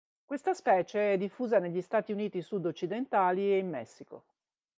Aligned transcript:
Questa 0.25 0.55
specie 0.55 1.13
è 1.13 1.17
diffusa 1.17 1.59
negli 1.59 1.79
Stati 1.79 2.11
Uniti 2.11 2.41
sud-occidentali 2.41 3.53
e 3.53 3.59
in 3.59 3.69
Messico. 3.69 4.23